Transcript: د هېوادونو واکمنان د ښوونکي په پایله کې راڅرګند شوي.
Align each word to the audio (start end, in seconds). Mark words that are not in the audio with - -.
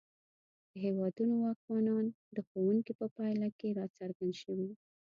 د 0.71 0.71
هېوادونو 0.85 1.33
واکمنان 1.43 2.05
د 2.35 2.37
ښوونکي 2.47 2.93
په 2.99 3.05
پایله 3.15 3.47
کې 3.59 3.75
راڅرګند 3.79 4.33
شوي. 4.43 4.69